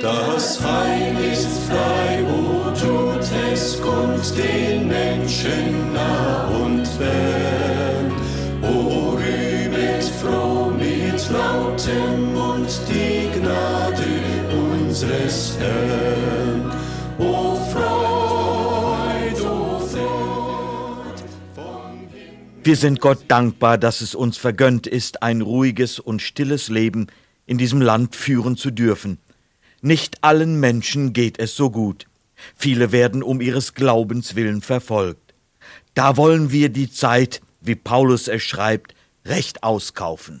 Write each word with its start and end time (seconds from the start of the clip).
Das 0.00 0.60
Heil 0.60 1.16
ist 1.32 1.48
frei, 1.68 2.22
o 2.24 2.70
tut 2.78 3.26
es 3.52 3.80
kund 3.80 4.36
den 4.36 4.88
Menschen 4.88 5.94
nah 5.94 6.46
und 6.48 6.86
fern. 6.86 8.12
O 8.60 9.16
rühmet 9.16 10.04
froh 10.20 10.70
mit 10.70 11.30
lautem 11.30 12.34
Mund 12.34 12.68
die 12.88 13.30
Gnade 13.38 14.04
unseres 14.52 15.56
Herrn. 15.58 16.70
O 17.18 17.54
Freud, 17.72 19.40
o 19.40 19.78
Freud. 19.78 21.22
Wir 22.62 22.76
sind 22.76 23.00
Gott 23.00 23.24
dankbar, 23.28 23.78
dass 23.78 24.02
es 24.02 24.14
uns 24.14 24.36
vergönnt 24.36 24.86
ist, 24.86 25.22
ein 25.22 25.40
ruhiges 25.40 25.98
und 25.98 26.20
stilles 26.20 26.68
Leben 26.68 27.06
in 27.46 27.58
diesem 27.58 27.80
Land 27.80 28.16
führen 28.16 28.56
zu 28.56 28.70
dürfen. 28.70 29.18
Nicht 29.86 30.24
allen 30.24 30.60
Menschen 30.60 31.12
geht 31.12 31.38
es 31.38 31.56
so 31.56 31.68
gut. 31.68 32.06
Viele 32.56 32.90
werden 32.90 33.22
um 33.22 33.42
ihres 33.42 33.74
Glaubens 33.74 34.34
willen 34.34 34.62
verfolgt. 34.62 35.34
Da 35.92 36.16
wollen 36.16 36.50
wir 36.50 36.70
die 36.70 36.90
Zeit, 36.90 37.42
wie 37.60 37.74
Paulus 37.74 38.26
es 38.26 38.42
schreibt, 38.42 38.94
recht 39.26 39.62
auskaufen. 39.62 40.40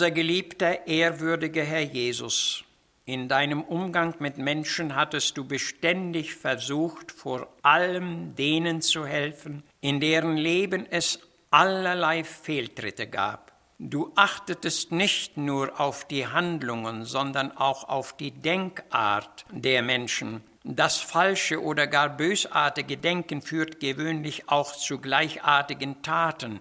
Unser 0.00 0.12
geliebter, 0.12 0.86
ehrwürdiger 0.86 1.62
Herr 1.62 1.82
Jesus, 1.82 2.64
in 3.04 3.28
deinem 3.28 3.60
Umgang 3.60 4.14
mit 4.18 4.38
Menschen 4.38 4.96
hattest 4.96 5.36
du 5.36 5.44
beständig 5.44 6.34
versucht, 6.34 7.12
vor 7.12 7.48
allem 7.60 8.34
denen 8.34 8.80
zu 8.80 9.04
helfen, 9.04 9.62
in 9.82 10.00
deren 10.00 10.38
Leben 10.38 10.86
es 10.90 11.18
allerlei 11.50 12.24
Fehltritte 12.24 13.08
gab. 13.08 13.52
Du 13.78 14.10
achtetest 14.14 14.90
nicht 14.90 15.36
nur 15.36 15.78
auf 15.78 16.08
die 16.08 16.26
Handlungen, 16.26 17.04
sondern 17.04 17.54
auch 17.54 17.86
auf 17.86 18.16
die 18.16 18.30
Denkart 18.30 19.44
der 19.50 19.82
Menschen. 19.82 20.40
Das 20.64 20.96
falsche 20.96 21.62
oder 21.62 21.86
gar 21.86 22.08
bösartige 22.08 22.96
Denken 22.96 23.42
führt 23.42 23.80
gewöhnlich 23.80 24.48
auch 24.48 24.72
zu 24.72 24.96
gleichartigen 24.98 26.00
Taten, 26.00 26.60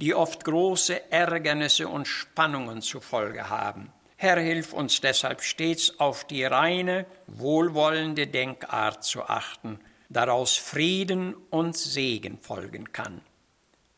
die 0.00 0.14
oft 0.14 0.44
große 0.44 1.12
Ärgernisse 1.12 1.88
und 1.88 2.06
Spannungen 2.06 2.82
zur 2.82 3.02
Folge 3.02 3.50
haben. 3.50 3.92
Herr, 4.16 4.38
hilf 4.38 4.72
uns 4.72 5.00
deshalb 5.00 5.42
stets 5.42 5.98
auf 5.98 6.24
die 6.24 6.44
reine, 6.44 7.06
wohlwollende 7.26 8.26
Denkart 8.26 9.04
zu 9.04 9.22
achten, 9.22 9.80
daraus 10.08 10.56
Frieden 10.56 11.34
und 11.50 11.76
Segen 11.76 12.38
folgen 12.38 12.92
kann. 12.92 13.22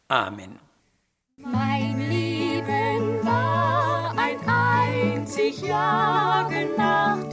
Amen. 0.09 0.59
Mein 1.37 1.99
Leben 2.09 3.25
war 3.25 4.17
ein 4.17 4.39
einzig 4.47 5.63
Jagen 5.63 6.77
nach 6.77 7.29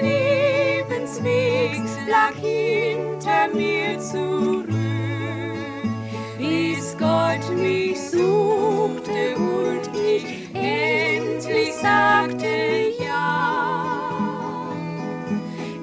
des 0.00 1.20
lag 2.08 2.34
hinter 2.34 3.48
mir 3.54 3.98
zurück, 3.98 4.68
bis 6.38 6.96
Gott 6.98 7.56
mich 7.56 7.98
suchte 8.00 9.36
und 9.36 9.90
ich 9.94 10.24
endlich 10.54 11.74
sagte 11.74 12.46
ja. 13.00 14.70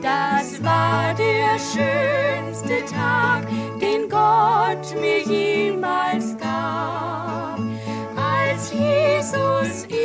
Das 0.02 0.64
war 0.64 1.14
der 1.14 1.60
schönste 1.60 2.86
Tag, 2.86 3.48
den 3.80 4.10
Gott 4.10 5.00
mir 5.00 5.22
jemals 5.22 6.38
gab, 6.38 7.60
als 8.16 8.72
Jesus 8.74 9.99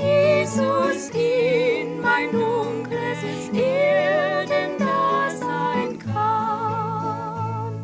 Jesus 0.00 1.10
in 1.10 2.00
mein 2.00 2.32
dunkles 2.32 3.18
Erdendasein 3.52 5.98
kam. 5.98 7.74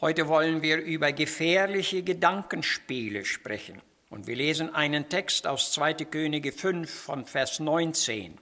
Heute 0.00 0.26
wollen 0.28 0.62
wir 0.62 0.78
über 0.78 1.12
gefährliche 1.12 2.02
Gedankenspiele 2.02 3.24
sprechen. 3.24 3.80
Und 4.10 4.26
wir 4.26 4.34
lesen 4.36 4.74
einen 4.74 5.08
Text 5.08 5.46
aus 5.46 5.72
2. 5.72 5.94
Könige 6.04 6.52
5 6.52 6.90
von 6.90 7.24
Vers 7.24 7.60
19. 7.60 8.38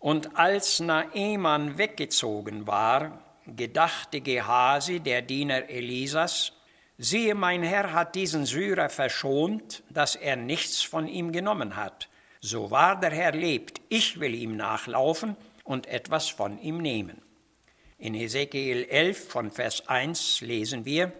Und 0.00 0.36
als 0.36 0.80
Naeman 0.80 1.78
weggezogen 1.78 2.66
war, 2.66 3.22
gedachte 3.46 4.20
Gehasi, 4.20 4.98
der 5.00 5.22
Diener 5.22 5.68
Elisas, 5.68 6.52
siehe, 6.98 7.34
mein 7.34 7.62
Herr 7.62 7.92
hat 7.92 8.14
diesen 8.14 8.46
Syrer 8.46 8.88
verschont, 8.88 9.82
dass 9.90 10.16
er 10.16 10.36
nichts 10.36 10.82
von 10.82 11.08
ihm 11.08 11.32
genommen 11.32 11.76
hat. 11.76 12.08
So 12.40 12.70
wahr 12.70 13.00
der 13.00 13.10
Herr 13.10 13.32
lebt, 13.32 13.80
ich 13.88 14.20
will 14.20 14.34
ihm 14.34 14.56
nachlaufen 14.56 15.36
und 15.64 15.86
etwas 15.86 16.28
von 16.28 16.58
ihm 16.58 16.78
nehmen. 16.78 17.22
In 17.98 18.14
Hesekiel 18.14 18.84
11 18.84 19.28
von 19.28 19.50
Vers 19.50 19.88
1 19.88 20.42
lesen 20.42 20.84
wir, 20.84 21.12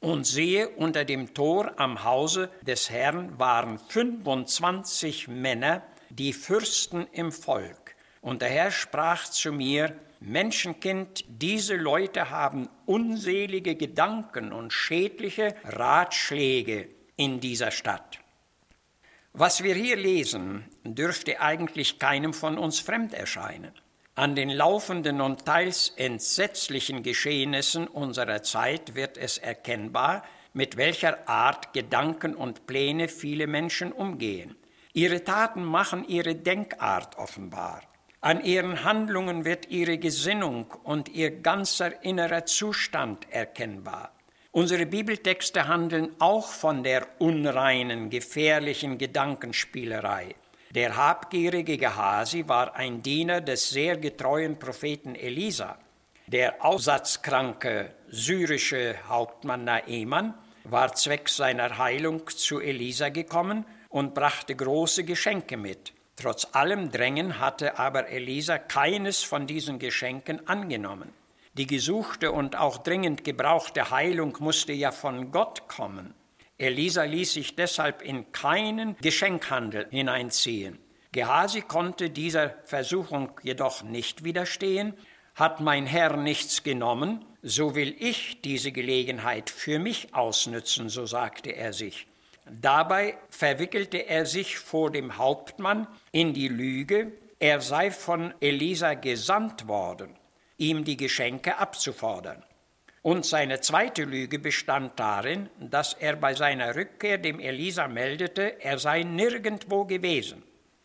und 0.00 0.26
siehe, 0.26 0.68
unter 0.68 1.04
dem 1.04 1.34
Tor 1.34 1.72
am 1.78 2.04
Hause 2.04 2.50
des 2.62 2.88
Herrn 2.88 3.38
waren 3.38 3.78
25 3.78 5.28
Männer, 5.28 5.82
die 6.08 6.32
Fürsten 6.32 7.06
im 7.12 7.32
Volk. 7.32 7.96
Und 8.20 8.42
der 8.42 8.48
Herr 8.48 8.70
sprach 8.70 9.24
zu 9.24 9.52
mir, 9.52 9.94
Menschenkind, 10.20 11.24
diese 11.28 11.76
Leute 11.76 12.30
haben 12.30 12.68
unselige 12.86 13.76
Gedanken 13.76 14.52
und 14.52 14.72
schädliche 14.72 15.54
Ratschläge 15.64 16.88
in 17.16 17.40
dieser 17.40 17.70
Stadt. 17.70 18.18
Was 19.32 19.62
wir 19.62 19.74
hier 19.74 19.96
lesen, 19.96 20.64
dürfte 20.82 21.40
eigentlich 21.40 22.00
keinem 22.00 22.34
von 22.34 22.58
uns 22.58 22.80
fremd 22.80 23.14
erscheinen. 23.14 23.72
An 24.16 24.34
den 24.34 24.50
laufenden 24.50 25.20
und 25.20 25.44
teils 25.44 25.92
entsetzlichen 25.96 27.04
Geschehnissen 27.04 27.86
unserer 27.86 28.42
Zeit 28.42 28.96
wird 28.96 29.16
es 29.16 29.38
erkennbar, 29.38 30.24
mit 30.52 30.76
welcher 30.76 31.28
Art 31.28 31.72
Gedanken 31.72 32.34
und 32.34 32.66
Pläne 32.66 33.06
viele 33.06 33.46
Menschen 33.46 33.92
umgehen. 33.92 34.56
Ihre 34.92 35.22
Taten 35.22 35.62
machen 35.62 36.04
ihre 36.08 36.34
Denkart 36.34 37.16
offenbar. 37.16 37.82
An 38.20 38.44
ihren 38.44 38.82
Handlungen 38.82 39.44
wird 39.44 39.68
ihre 39.68 39.96
Gesinnung 39.96 40.72
und 40.82 41.08
ihr 41.08 41.30
ganzer 41.30 42.02
innerer 42.04 42.46
Zustand 42.46 43.30
erkennbar. 43.30 44.12
Unsere 44.50 44.86
Bibeltexte 44.86 45.68
handeln 45.68 46.10
auch 46.18 46.48
von 46.48 46.82
der 46.82 47.06
unreinen, 47.18 48.10
gefährlichen 48.10 48.98
Gedankenspielerei. 48.98 50.34
Der 50.74 50.96
habgierige 50.96 51.78
Gehasi 51.78 52.48
war 52.48 52.74
ein 52.74 53.02
Diener 53.02 53.40
des 53.40 53.70
sehr 53.70 53.96
getreuen 53.96 54.58
Propheten 54.58 55.14
Elisa. 55.14 55.78
Der 56.26 56.64
aussatzkranke 56.64 57.94
syrische 58.08 58.96
Hauptmann 59.08 59.62
Naeman 59.62 60.34
war 60.64 60.92
zwecks 60.94 61.36
seiner 61.36 61.78
Heilung 61.78 62.26
zu 62.26 62.58
Elisa 62.58 63.10
gekommen 63.10 63.64
und 63.88 64.12
brachte 64.12 64.56
große 64.56 65.04
Geschenke 65.04 65.56
mit. 65.56 65.92
Trotz 66.20 66.48
allem 66.52 66.90
Drängen 66.90 67.38
hatte 67.38 67.78
aber 67.78 68.08
Elisa 68.08 68.58
keines 68.58 69.22
von 69.22 69.46
diesen 69.46 69.78
Geschenken 69.78 70.48
angenommen. 70.48 71.12
Die 71.54 71.68
gesuchte 71.68 72.32
und 72.32 72.56
auch 72.56 72.78
dringend 72.78 73.22
gebrauchte 73.22 73.90
Heilung 73.90 74.36
musste 74.40 74.72
ja 74.72 74.90
von 74.90 75.30
Gott 75.30 75.68
kommen. 75.68 76.14
Elisa 76.58 77.04
ließ 77.04 77.34
sich 77.34 77.54
deshalb 77.54 78.02
in 78.02 78.32
keinen 78.32 78.96
Geschenkhandel 78.96 79.86
hineinziehen. 79.90 80.80
Gehasi 81.12 81.60
konnte 81.60 82.10
dieser 82.10 82.50
Versuchung 82.64 83.30
jedoch 83.44 83.84
nicht 83.84 84.24
widerstehen. 84.24 84.94
Hat 85.36 85.60
mein 85.60 85.86
Herr 85.86 86.16
nichts 86.16 86.64
genommen, 86.64 87.24
so 87.42 87.76
will 87.76 87.94
ich 87.96 88.40
diese 88.42 88.72
Gelegenheit 88.72 89.50
für 89.50 89.78
mich 89.78 90.14
ausnützen, 90.16 90.88
so 90.88 91.06
sagte 91.06 91.50
er 91.50 91.72
sich. 91.72 92.08
Dabei 92.50 93.16
verwickelte 93.30 94.06
er 94.08 94.26
sich 94.26 94.58
vor 94.58 94.90
dem 94.90 95.18
Hauptmann 95.18 95.86
in 96.12 96.32
die 96.32 96.48
Lüge, 96.48 97.12
er 97.38 97.60
sei 97.60 97.90
von 97.90 98.34
Elisa 98.40 98.94
gesandt 98.94 99.68
worden, 99.68 100.16
ihm 100.56 100.84
die 100.84 100.96
Geschenke 100.96 101.58
abzufordern. 101.58 102.44
Und 103.02 103.24
seine 103.24 103.60
zweite 103.60 104.04
Lüge 104.04 104.38
bestand 104.38 104.98
darin, 104.98 105.48
dass 105.60 105.94
er 105.94 106.16
bei 106.16 106.34
seiner 106.34 106.74
Rückkehr 106.74 107.16
dem 107.18 107.38
Elisa 107.38 107.86
meldete, 107.86 108.60
er 108.60 108.78
sei 108.78 109.02
nirgendwo 109.02 109.84
gewesen. 109.84 110.42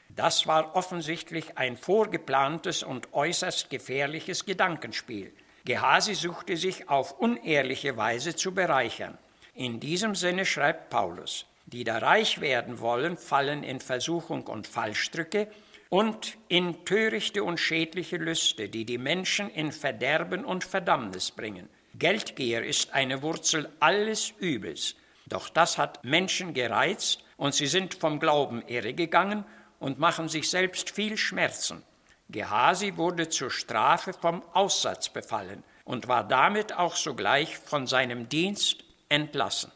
Das 0.09 0.45
war 0.45 0.75
offensichtlich 0.75 1.57
ein 1.57 1.75
vorgeplantes 1.75 2.83
und 2.83 3.13
äußerst 3.13 3.69
gefährliches 3.69 4.45
Gedankenspiel. 4.45 5.33
Gehasi 5.65 6.13
suchte 6.13 6.55
sich 6.55 6.87
auf 6.87 7.19
unehrliche 7.19 7.97
Weise 7.97 8.35
zu 8.35 8.53
bereichern. 8.53 9.17
In 9.55 9.79
diesem 9.79 10.13
Sinne 10.13 10.45
schreibt 10.45 10.91
Paulus, 10.91 11.47
die 11.73 11.83
da 11.83 11.97
reich 11.97 12.39
werden 12.39 12.79
wollen, 12.79 13.17
fallen 13.17 13.63
in 13.63 13.79
Versuchung 13.79 14.45
und 14.45 14.67
Fallstricke 14.67 15.47
und 15.89 16.37
in 16.47 16.85
törichte 16.85 17.43
und 17.43 17.59
schädliche 17.59 18.17
Lüste, 18.17 18.69
die 18.69 18.85
die 18.85 18.99
Menschen 18.99 19.49
in 19.49 19.71
Verderben 19.71 20.45
und 20.45 20.63
Verdammnis 20.63 21.31
bringen. 21.31 21.67
Geldgier 21.95 22.63
ist 22.63 22.93
eine 22.93 23.21
Wurzel 23.23 23.69
alles 23.79 24.33
Übels. 24.39 24.95
Doch 25.25 25.49
das 25.49 25.77
hat 25.77 26.03
Menschen 26.03 26.53
gereizt 26.53 27.23
und 27.37 27.55
sie 27.55 27.67
sind 27.67 27.95
vom 27.95 28.19
Glauben 28.19 28.61
irregegangen 28.67 29.43
und 29.79 29.99
machen 29.99 30.29
sich 30.29 30.49
selbst 30.49 30.91
viel 30.91 31.17
Schmerzen. 31.17 31.81
Gehasi 32.29 32.97
wurde 32.97 33.29
zur 33.29 33.49
Strafe 33.51 34.13
vom 34.13 34.43
Aussatz 34.53 35.09
befallen 35.09 35.63
und 35.85 36.07
war 36.07 36.27
damit 36.27 36.73
auch 36.73 36.95
sogleich 36.95 37.57
von 37.57 37.87
seinem 37.87 38.29
Dienst 38.29 38.83
entlassen. 39.09 39.71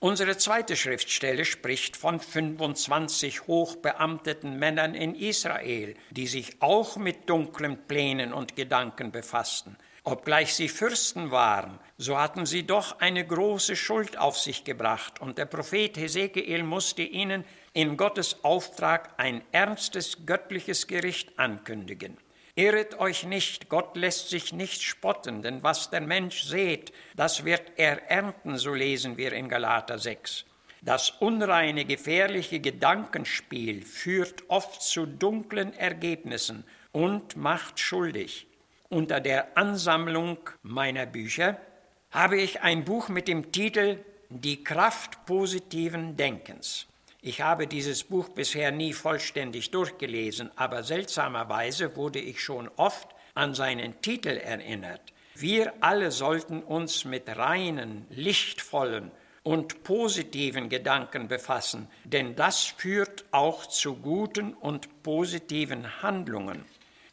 Unsere 0.00 0.36
zweite 0.36 0.76
Schriftstelle 0.76 1.44
spricht 1.44 1.96
von 1.96 2.20
25 2.20 3.48
hochbeamteten 3.48 4.56
Männern 4.56 4.94
in 4.94 5.16
Israel, 5.16 5.96
die 6.10 6.28
sich 6.28 6.62
auch 6.62 6.96
mit 6.96 7.28
dunklen 7.28 7.76
Plänen 7.88 8.32
und 8.32 8.54
Gedanken 8.54 9.10
befassten. 9.10 9.76
Obgleich 10.04 10.54
sie 10.54 10.68
Fürsten 10.68 11.32
waren, 11.32 11.80
so 11.96 12.16
hatten 12.16 12.46
sie 12.46 12.64
doch 12.64 13.00
eine 13.00 13.26
große 13.26 13.74
Schuld 13.74 14.16
auf 14.16 14.38
sich 14.38 14.62
gebracht, 14.62 15.20
und 15.20 15.36
der 15.36 15.46
Prophet 15.46 15.96
Hesekiel 15.96 16.62
musste 16.62 17.02
ihnen 17.02 17.44
in 17.72 17.96
Gottes 17.96 18.44
Auftrag 18.44 19.10
ein 19.16 19.42
ernstes 19.50 20.24
göttliches 20.24 20.86
Gericht 20.86 21.36
ankündigen. 21.40 22.16
Irret 22.58 22.98
euch 22.98 23.22
nicht, 23.22 23.68
Gott 23.68 23.96
lässt 23.96 24.30
sich 24.30 24.52
nicht 24.52 24.82
spotten, 24.82 25.42
denn 25.42 25.62
was 25.62 25.90
der 25.90 26.00
Mensch 26.00 26.42
sät, 26.42 26.92
das 27.14 27.44
wird 27.44 27.62
er 27.76 28.10
ernten, 28.10 28.58
so 28.58 28.74
lesen 28.74 29.16
wir 29.16 29.32
in 29.32 29.48
Galater 29.48 29.96
6. 29.96 30.44
Das 30.82 31.10
unreine, 31.10 31.84
gefährliche 31.84 32.58
Gedankenspiel 32.58 33.82
führt 33.82 34.42
oft 34.48 34.82
zu 34.82 35.06
dunklen 35.06 35.72
Ergebnissen 35.72 36.64
und 36.90 37.36
macht 37.36 37.78
schuldig. 37.78 38.48
Unter 38.88 39.20
der 39.20 39.56
Ansammlung 39.56 40.38
meiner 40.62 41.06
Bücher 41.06 41.60
habe 42.10 42.40
ich 42.40 42.60
ein 42.62 42.84
Buch 42.84 43.08
mit 43.08 43.28
dem 43.28 43.52
Titel 43.52 44.04
Die 44.30 44.64
Kraft 44.64 45.26
positiven 45.26 46.16
Denkens. 46.16 46.87
Ich 47.20 47.40
habe 47.40 47.66
dieses 47.66 48.04
Buch 48.04 48.28
bisher 48.28 48.70
nie 48.70 48.92
vollständig 48.92 49.72
durchgelesen, 49.72 50.52
aber 50.54 50.84
seltsamerweise 50.84 51.96
wurde 51.96 52.20
ich 52.20 52.40
schon 52.40 52.70
oft 52.76 53.08
an 53.34 53.54
seinen 53.54 54.00
Titel 54.02 54.36
erinnert. 54.36 55.00
Wir 55.34 55.72
alle 55.80 56.12
sollten 56.12 56.62
uns 56.62 57.04
mit 57.04 57.28
reinen, 57.28 58.06
lichtvollen 58.10 59.10
und 59.42 59.82
positiven 59.82 60.68
Gedanken 60.68 61.26
befassen, 61.26 61.88
denn 62.04 62.36
das 62.36 62.64
führt 62.64 63.24
auch 63.32 63.66
zu 63.66 63.96
guten 63.96 64.54
und 64.54 65.02
positiven 65.02 66.02
Handlungen. 66.02 66.64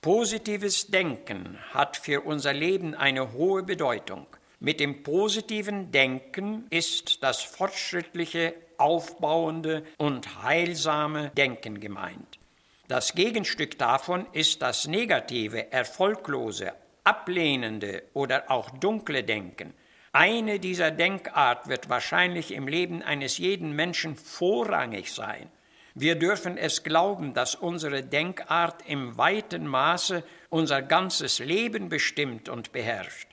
Positives 0.02 0.88
Denken 0.88 1.57
hat 1.72 1.98
für 1.98 2.22
unser 2.22 2.54
Leben 2.54 2.94
eine 2.94 3.34
hohe 3.34 3.63
Bedeutung. 3.63 4.28
Mit 4.60 4.80
dem 4.80 5.02
positiven 5.02 5.92
Denken 5.92 6.68
ist 6.69 7.24
das 7.24 7.42
fortschrittliche, 7.42 8.54
aufbauende 8.77 9.83
und 9.98 10.44
heilsame 10.44 11.31
Denken 11.31 11.80
gemeint. 11.80 12.39
Das 12.88 13.16
Gegenstück 13.16 13.80
davon 13.80 14.27
ist 14.31 14.62
das 14.62 14.88
negative, 14.88 15.72
erfolglose, 15.72 16.74
ablehnende 17.04 18.04
oder 18.13 18.51
auch 18.51 18.69
dunkle 18.69 19.24
Denken. 19.24 19.74
Eine 20.12 20.60
dieser 20.60 20.92
Denkart 20.92 21.68
wird 21.68 21.89
wahrscheinlich 21.89 22.51
im 22.51 22.68
Leben 22.68 23.01
eines 23.01 23.38
jeden 23.38 23.74
Menschen 23.74 24.16
vorrangig 24.16 25.12
sein. 25.12 25.50
Wir 25.94 26.16
dürfen 26.16 26.57
es 26.57 26.83
glauben, 26.83 27.33
dass 27.33 27.56
unsere 27.56 28.04
Denkart 28.04 28.83
im 28.88 29.18
weiten 29.18 29.66
Maße 29.66 30.24
unser 30.50 30.81
ganzes 30.81 31.39
Leben 31.39 31.89
bestimmt 31.89 32.50
und 32.50 32.71
beherrscht. 32.71 33.30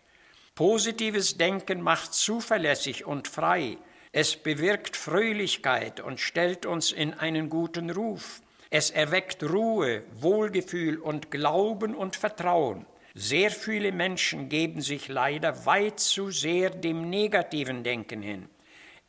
Positives 0.54 1.36
Denken 1.36 1.80
macht 1.82 2.14
zuverlässig 2.14 3.04
und 3.04 3.26
frei. 3.26 3.78
Es 4.14 4.36
bewirkt 4.36 4.94
Fröhlichkeit 4.94 6.00
und 6.00 6.20
stellt 6.20 6.66
uns 6.66 6.92
in 6.92 7.14
einen 7.14 7.48
guten 7.48 7.88
Ruf. 7.88 8.42
Es 8.68 8.90
erweckt 8.90 9.42
Ruhe, 9.42 10.02
Wohlgefühl 10.20 10.98
und 10.98 11.30
Glauben 11.30 11.94
und 11.94 12.16
Vertrauen. 12.16 12.84
Sehr 13.14 13.50
viele 13.50 13.90
Menschen 13.90 14.50
geben 14.50 14.82
sich 14.82 15.08
leider 15.08 15.64
weit 15.64 15.98
zu 15.98 16.30
sehr 16.30 16.68
dem 16.68 17.08
negativen 17.08 17.84
Denken 17.84 18.20
hin. 18.20 18.48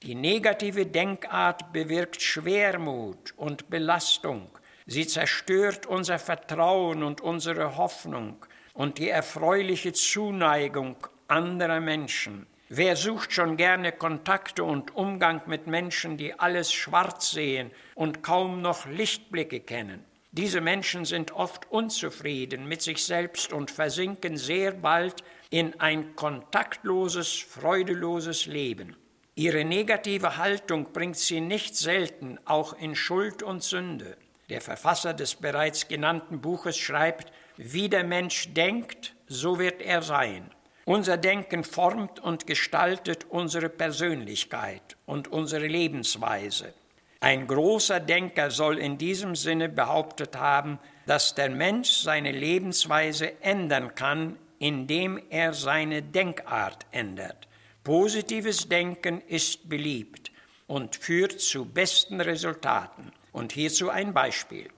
Die 0.04 0.16
negative 0.16 0.86
Denkart 0.86 1.74
bewirkt 1.74 2.22
Schwermut 2.22 3.34
und 3.36 3.70
Belastung. 3.70 4.48
Sie 4.86 5.06
zerstört 5.06 5.86
unser 5.86 6.18
Vertrauen 6.18 7.04
und 7.04 7.20
unsere 7.20 7.76
Hoffnung 7.76 8.46
und 8.74 9.00
die 9.00 9.10
erfreuliche 9.10 9.92
Zuneigung 9.92 10.96
anderer 11.28 11.82
Menschen. 11.82 12.48
Wer 12.76 12.96
sucht 12.96 13.32
schon 13.32 13.56
gerne 13.56 13.92
Kontakte 13.92 14.64
und 14.64 14.96
Umgang 14.96 15.44
mit 15.46 15.68
Menschen, 15.68 16.18
die 16.18 16.40
alles 16.40 16.74
schwarz 16.74 17.30
sehen 17.30 17.70
und 17.94 18.24
kaum 18.24 18.64
noch 18.64 18.88
Lichtblicke 18.88 19.60
kennen? 19.60 20.04
Diese 20.32 20.60
Menschen 20.60 21.06
sind 21.06 21.34
oft 21.34 21.70
unzufrieden 21.70 22.68
mit 22.68 22.82
sich 22.82 23.06
selbst 23.06 23.54
und 23.54 23.70
versinken 23.70 24.38
sehr 24.38 24.72
bald 24.72 25.24
in 25.52 25.80
ein 25.80 26.16
kontaktloses, 26.16 27.38
freudeloses 27.38 28.48
Leben. 28.48 28.96
Ihre 29.36 29.66
negative 29.66 30.38
Haltung 30.38 30.94
bringt 30.94 31.18
sie 31.18 31.42
nicht 31.42 31.76
selten 31.76 32.40
auch 32.46 32.74
in 32.74 32.96
Schuld 32.96 33.44
und 33.44 33.62
Sünde. 33.62 34.18
Der 34.50 34.62
Verfasser 34.62 35.14
des 35.14 35.36
bereits 35.36 35.88
genannten 35.88 36.42
Buches 36.42 36.80
schreibt, 36.80 37.32
wie 37.56 37.88
der 37.88 38.04
Mensch 38.04 38.52
denkt, 38.56 39.14
so 39.28 39.60
wird 39.60 39.80
er 39.80 40.02
sein. 40.02 40.50
Unser 40.86 41.18
Denken 41.18 41.64
formt 41.64 42.20
und 42.20 42.46
gestaltet 42.46 43.26
unsere 43.30 43.70
Persönlichkeit 43.70 44.98
und 45.06 45.30
unsere 45.30 45.68
Lebensweise. 45.68 46.74
Ein 47.22 47.48
großer 47.48 48.02
Denker 48.02 48.52
soll 48.52 48.78
in 48.78 48.98
diesem 48.98 49.36
Sinne 49.36 49.70
behauptet 49.70 50.36
haben, 50.36 50.80
dass 51.06 51.36
der 51.36 51.50
Mensch 51.50 51.90
seine 51.90 52.34
Lebensweise 52.34 53.42
ändern 53.42 53.96
kann, 53.96 54.38
indem 54.60 55.22
er 55.30 55.54
seine 55.54 56.02
Denkart 56.02 56.86
ändert. 56.92 57.48
Positives 57.86 58.68
Denken 58.68 59.22
ist 59.22 59.70
beliebt 59.70 60.34
und 60.68 60.98
führt 60.98 61.40
zu 61.40 61.64
besten 61.66 62.20
Resultaten. 62.20 63.14
Und 63.32 63.54
hierzu 63.54 63.90
ein 63.90 64.14
Beispiel. 64.14 64.70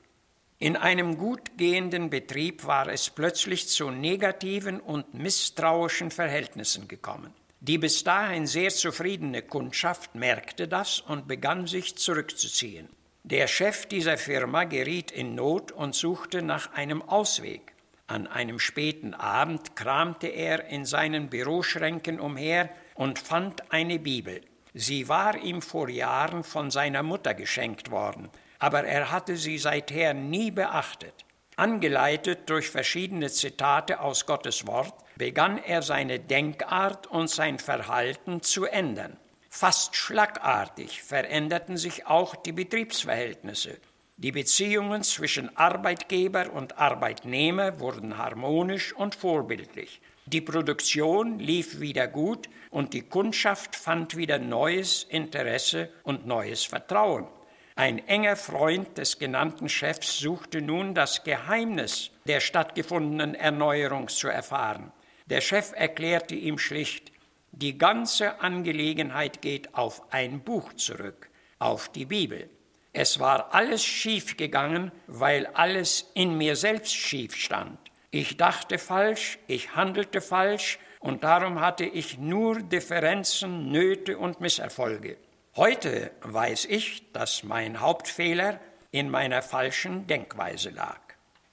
In 0.57 0.77
einem 0.77 1.17
gut 1.17 1.57
gehenden 1.57 2.09
Betrieb 2.09 2.65
war 2.65 2.88
es 2.88 3.09
plötzlich 3.09 3.67
zu 3.67 3.91
negativen 3.91 4.79
und 4.79 5.13
misstrauischen 5.13 6.12
Verhältnissen 6.12 6.88
gekommen. 6.88 7.33
Die 7.59 7.77
bis 7.77 8.03
dahin 8.03 8.47
sehr 8.47 8.69
zufriedene 8.69 9.41
Kundschaft 9.41 10.15
merkte 10.15 10.67
das 10.67 11.01
und 11.01 11.27
begann 11.27 11.67
sich 11.67 11.97
zurückzuziehen. 11.97 12.88
Der 13.24 13.47
Chef 13.47 13.88
dieser 13.88 14.17
Firma 14.17 14.65
geriet 14.65 15.12
in 15.12 15.35
Not 15.35 15.71
und 15.71 15.95
suchte 15.95 16.41
nach 16.41 16.71
einem 16.74 17.01
Ausweg. 17.01 17.74
An 18.07 18.27
einem 18.27 18.59
späten 18.59 19.13
Abend 19.13 19.75
kramte 19.75 20.27
er 20.27 20.67
in 20.67 20.85
seinen 20.85 21.29
Büroschränken 21.29 22.19
umher 22.19 22.69
und 22.93 23.19
fand 23.19 23.71
eine 23.74 23.97
Bibel. 23.97 24.41
Sie 24.77 25.08
war 25.08 25.38
ihm 25.38 25.62
vor 25.62 25.88
Jahren 25.88 26.44
von 26.44 26.70
seiner 26.70 27.01
Mutter 27.01 27.34
geschenkt 27.34 27.91
worden, 27.91 28.27
aber 28.60 28.84
er 28.84 29.10
hatte 29.10 29.38
sie 29.38 29.58
seither 29.58 30.13
nie 30.13 30.51
beachtet. 30.51 31.13
Angeleitet 31.55 32.50
durch 32.50 32.70
verschiedene 32.70 33.29
Zitate 33.29 34.01
aus 34.01 34.25
Gottes 34.25 34.67
Wort, 34.67 34.94
begann 35.15 35.60
er 35.60 35.82
seine 35.82 36.20
Denkart 36.20 37.08
und 37.08 37.29
sein 37.29 37.58
Verhalten 37.58 38.41
zu 38.41 38.65
ändern. 38.65 39.15
Fast 39.50 39.96
schlagartig 39.96 41.01
veränderten 41.01 41.77
sich 41.77 42.08
auch 42.08 42.36
die 42.36 42.51
Betriebsverhältnisse. 42.51 43.77
Die 44.17 44.34
Beziehungen 44.34 45.03
zwischen 45.03 45.55
Arbeitgeber 45.55 46.51
und 46.51 46.77
Arbeitnehmer 46.77 47.79
wurden 47.79 48.17
harmonisch 48.17 48.91
und 48.91 49.15
vorbildlich. 49.15 50.01
Die 50.27 50.41
Produktion 50.41 51.38
lief 51.38 51.79
wieder 51.79 52.08
gut 52.08 52.50
und 52.72 52.94
die 52.94 53.03
Kundschaft 53.03 53.75
fand 53.75 54.17
wieder 54.17 54.39
neues 54.39 55.03
Interesse 55.03 55.89
und 56.01 56.25
neues 56.25 56.65
Vertrauen. 56.65 57.27
Ein 57.75 58.00
enger 58.08 58.36
Freund 58.36 58.98
des 58.98 59.20
genannten 59.20 59.70
Chefs 59.70 60.17
suchte 60.17 60.62
nun 60.62 60.96
das 60.96 61.24
Geheimnis 61.24 62.10
der 62.25 62.39
stattgefundenen 62.39 63.36
Erneuerung 63.36 64.08
zu 64.08 64.27
erfahren. 64.27 64.91
Der 65.27 65.41
Chef 65.41 65.74
erklärte 65.75 66.34
ihm 66.34 66.58
schlicht, 66.58 67.12
die 67.51 67.77
ganze 67.77 68.39
Angelegenheit 68.41 69.44
geht 69.44 69.75
auf 69.75 70.12
ein 70.12 70.39
Buch 70.39 70.74
zurück, 70.74 71.29
auf 71.60 71.89
die 71.89 72.05
Bibel. 72.05 72.50
Es 72.94 73.20
war 73.20 73.53
alles 73.53 73.84
schief 73.84 74.38
gegangen, 74.38 74.91
weil 75.05 75.46
alles 75.48 76.10
in 76.15 76.38
mir 76.38 76.55
selbst 76.55 76.96
schief 76.96 77.36
stand. 77.36 77.77
Ich 78.17 78.38
dachte 78.38 78.77
falsch, 78.77 79.39
ich 79.45 79.75
handelte 79.75 80.22
falsch 80.22 80.79
und 81.01 81.25
darum 81.25 81.60
hatte 81.60 81.84
ich 81.84 82.17
nur 82.17 82.62
Differenzen, 82.62 83.74
Nöte 83.74 84.17
und 84.17 84.39
Misserfolge. 84.39 85.17
Heute 85.57 86.12
weiß 86.22 86.63
ich, 86.63 87.12
dass 87.12 87.43
mein 87.43 87.81
Hauptfehler 87.81 88.62
in 88.91 89.10
meiner 89.10 89.41
falschen 89.41 90.07
Denkweise 90.07 90.69
lag. 90.69 91.01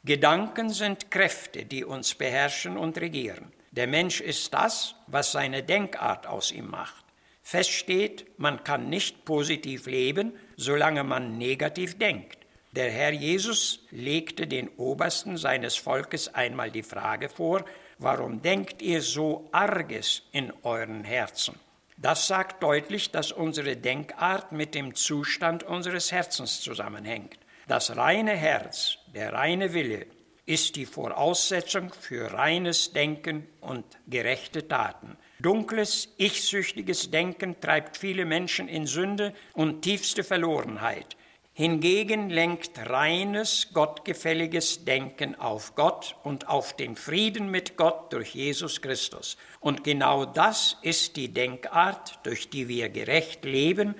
Gedanken 0.05 0.71
sind 0.71 1.11
Kräfte, 1.11 1.65
die 1.65 1.85
uns 1.85 2.15
beherrschen 2.15 2.77
und 2.77 2.97
regieren. 2.97 3.53
Der 3.73 3.89
Mensch 3.89 4.21
ist 4.21 4.55
das, 4.55 4.95
was 5.09 5.33
seine 5.33 5.65
Denkart 5.65 6.29
aus 6.29 6.53
ihm 6.53 6.71
macht. 6.71 7.05
Fest 7.43 7.73
steht, 7.73 8.39
man 8.39 8.63
kann 8.63 8.89
nicht 8.89 9.25
positiv 9.25 9.87
leben, 9.87 10.33
solange 10.57 11.03
man 11.03 11.39
negativ 11.39 11.99
denkt. 11.99 12.42
Der 12.75 12.91
Herr 12.91 13.13
Jesus 13.13 13.81
legte 13.91 14.47
den 14.47 14.71
Obersten 14.79 15.37
seines 15.37 15.77
Volkes 15.77 16.35
einmal 16.35 16.71
die 16.71 16.83
Frage 16.83 17.29
vor, 17.29 17.67
warum 17.99 18.41
denkt 18.41 18.81
ihr 18.81 19.03
so 19.03 19.51
arges 19.53 20.23
in 20.33 20.51
euren 20.63 21.05
Herzen? 21.05 21.61
Das 21.99 22.27
sagt 22.27 22.63
deutlich, 22.63 23.11
dass 23.11 23.31
unsere 23.31 23.77
Denkart 23.77 24.53
mit 24.53 24.75
dem 24.75 24.95
Zustand 24.95 25.65
unseres 25.65 26.13
Herzens 26.13 26.63
zusammenhängt. 26.63 27.37
Das 27.69 27.95
reine 27.95 28.33
Herz, 28.33 28.97
der 29.15 29.35
reine 29.35 29.75
Wille, 29.75 30.07
ist 30.47 30.77
die 30.77 30.87
Voraussetzung 30.87 31.93
für 31.93 32.33
reines 32.33 32.95
Denken 32.95 33.47
und 33.61 33.85
gerechte 34.07 34.67
Taten. 34.67 35.19
Dunkles, 35.41 36.09
ich-süchtiges 36.17 37.11
Denken 37.11 37.61
treibt 37.61 37.99
viele 37.99 38.25
Menschen 38.25 38.67
in 38.67 38.87
Sünde 38.87 39.35
und 39.53 39.83
tiefste 39.83 40.25
Verlorenheit. 40.25 41.17
Hingegen 41.55 42.31
lenkt 42.31 42.79
reines, 42.79 43.75
gottgefälliges 43.75 44.87
Denken 44.87 45.35
auf 45.35 45.75
Gott 45.75 46.17
und 46.23 46.49
auf 46.49 46.75
den 46.75 46.97
Frieden 46.97 47.51
mit 47.51 47.77
Gott 47.77 48.11
durch 48.15 48.35
Jesus 48.35 48.81
Christus. 48.81 49.37
Und 49.61 49.85
genau 49.85 50.25
das 50.25 50.79
ist 50.81 51.17
die 51.17 51.29
Denkart, 51.29 52.21
durch 52.23 52.49
die 52.49 52.69
wir 52.69 52.89
gerecht 52.89 53.45
leben 53.45 53.95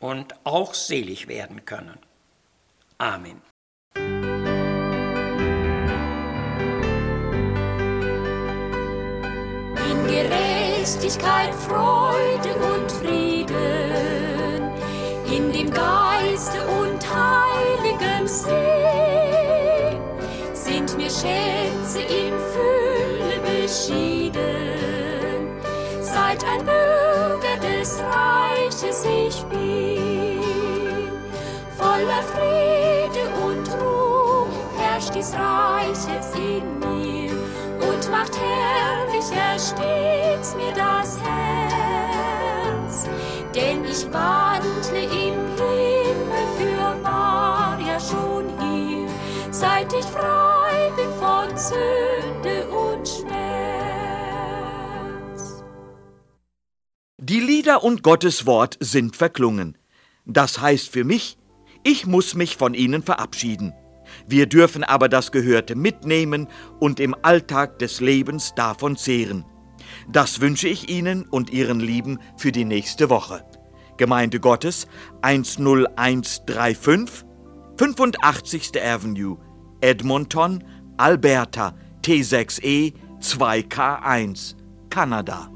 und 0.00 0.34
auch 0.42 0.74
selig 0.74 1.28
werden 1.28 1.64
können. 1.64 1.98
Amen. 2.98 3.40
Gerechtigkeit, 10.08 11.54
Freude 11.54 12.54
und 12.74 12.90
Frieden, 12.90 13.54
in 15.30 15.52
dem 15.52 15.70
und 15.70 16.05
Sinn 18.28 20.00
sind 20.52 20.96
mir 20.96 21.10
Schätze 21.10 22.00
in 22.00 22.34
Fülle 22.52 23.38
beschieden. 23.44 24.42
Seit 26.00 26.44
ein 26.44 26.64
Bürger 26.64 27.56
des 27.62 28.00
Reiches 28.00 29.04
ich 29.04 29.42
bin, 29.44 31.12
voller 31.76 32.22
Friede 32.32 33.28
und 33.44 33.68
Ruhe 33.80 34.48
herrscht 34.76 35.14
dies 35.14 35.32
Reich 35.34 36.06
in 36.36 36.78
mir 36.80 37.32
und 37.88 38.10
macht 38.10 38.36
herrlicher 38.36 39.56
stets 39.56 40.54
mir 40.56 40.72
das 40.72 41.18
Herz. 41.20 43.04
Denn 43.54 43.84
ich 43.84 44.04
wandle 44.12 44.35
Lieder 57.66 57.82
und 57.82 58.04
Gottes 58.04 58.46
Wort 58.46 58.78
sind 58.78 59.16
verklungen. 59.16 59.76
Das 60.24 60.60
heißt 60.60 60.88
für 60.88 61.02
mich, 61.02 61.36
ich 61.82 62.06
muss 62.06 62.36
mich 62.36 62.56
von 62.56 62.74
ihnen 62.74 63.02
verabschieden. 63.02 63.72
Wir 64.28 64.46
dürfen 64.46 64.84
aber 64.84 65.08
das 65.08 65.32
Gehörte 65.32 65.74
mitnehmen 65.74 66.46
und 66.78 67.00
im 67.00 67.16
Alltag 67.22 67.80
des 67.80 68.00
Lebens 68.00 68.52
davon 68.54 68.96
zehren. 68.96 69.44
Das 70.08 70.40
wünsche 70.40 70.68
ich 70.68 70.88
Ihnen 70.88 71.26
und 71.26 71.50
Ihren 71.50 71.80
Lieben 71.80 72.20
für 72.36 72.52
die 72.52 72.64
nächste 72.64 73.10
Woche. 73.10 73.44
Gemeinde 73.96 74.38
Gottes 74.38 74.86
10135 75.22 77.26
85. 77.78 78.80
Avenue, 78.80 79.38
Edmonton, 79.80 80.62
Alberta, 80.98 81.74
T6E 82.04 82.94
2K1, 83.20 84.54
Kanada. 84.88 85.50